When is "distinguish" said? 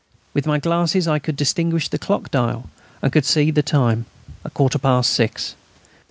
1.35-1.87